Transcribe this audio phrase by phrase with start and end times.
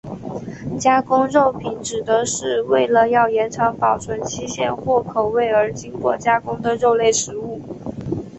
[0.79, 7.61] 加工肉品指的是为了要延长保存期限或口味而经过加工的肉类食物。